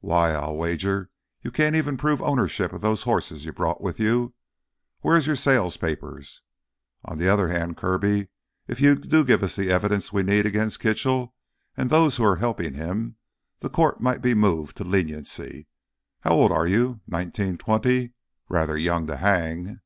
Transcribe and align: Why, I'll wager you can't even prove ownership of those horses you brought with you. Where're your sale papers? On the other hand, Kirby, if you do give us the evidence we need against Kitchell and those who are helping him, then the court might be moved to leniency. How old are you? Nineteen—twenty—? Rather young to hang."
Why, 0.00 0.32
I'll 0.32 0.56
wager 0.56 1.08
you 1.40 1.50
can't 1.50 1.74
even 1.74 1.96
prove 1.96 2.20
ownership 2.20 2.74
of 2.74 2.82
those 2.82 3.04
horses 3.04 3.46
you 3.46 3.52
brought 3.54 3.80
with 3.80 3.98
you. 3.98 4.34
Where're 5.00 5.16
your 5.20 5.36
sale 5.36 5.70
papers? 5.70 6.42
On 7.02 7.16
the 7.16 7.30
other 7.30 7.48
hand, 7.48 7.78
Kirby, 7.78 8.28
if 8.68 8.78
you 8.78 8.94
do 8.94 9.24
give 9.24 9.42
us 9.42 9.56
the 9.56 9.70
evidence 9.70 10.12
we 10.12 10.22
need 10.22 10.44
against 10.44 10.80
Kitchell 10.80 11.34
and 11.78 11.88
those 11.88 12.18
who 12.18 12.24
are 12.24 12.36
helping 12.36 12.74
him, 12.74 12.92
then 13.06 13.14
the 13.60 13.70
court 13.70 14.02
might 14.02 14.20
be 14.20 14.34
moved 14.34 14.76
to 14.76 14.84
leniency. 14.84 15.66
How 16.20 16.32
old 16.32 16.52
are 16.52 16.66
you? 16.66 17.00
Nineteen—twenty—? 17.06 18.12
Rather 18.50 18.76
young 18.76 19.06
to 19.06 19.16
hang." 19.16 19.80